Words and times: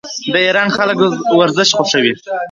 د 0.33 0.35
ایران 0.45 0.69
خلک 0.77 0.97
ورزش 1.39 1.69
خوښوي. 1.77 2.13